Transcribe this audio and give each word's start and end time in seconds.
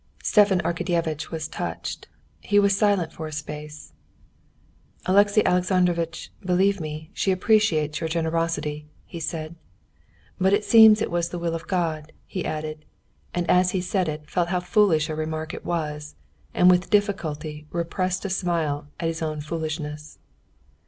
Stepan 0.23 0.61
Arkadyevitch 0.61 1.29
was 1.29 1.47
touched. 1.47 2.07
He 2.39 2.57
was 2.57 2.75
silent 2.75 3.13
for 3.13 3.27
a 3.27 3.31
space. 3.31 3.93
"Alexey 5.05 5.45
Alexandrovitch, 5.45 6.31
believe 6.43 6.81
me, 6.81 7.11
she 7.13 7.31
appreciates 7.31 7.99
your 7.99 8.09
generosity," 8.09 8.87
he 9.05 9.19
said. 9.19 9.53
"But 10.39 10.53
it 10.53 10.65
seems 10.65 11.03
it 11.03 11.11
was 11.11 11.29
the 11.29 11.37
will 11.37 11.53
of 11.53 11.67
God," 11.67 12.13
he 12.25 12.43
added, 12.43 12.83
and 13.35 13.47
as 13.47 13.73
he 13.77 13.79
said 13.81 14.09
it 14.09 14.27
felt 14.27 14.47
how 14.47 14.59
foolish 14.61 15.07
a 15.07 15.13
remark 15.13 15.53
it 15.53 15.63
was, 15.65 16.15
and 16.51 16.67
with 16.67 16.89
difficulty 16.89 17.67
repressed 17.69 18.25
a 18.25 18.29
smile 18.31 18.87
at 18.99 19.07
his 19.07 19.21
own 19.21 19.39
foolishness. 19.39 20.17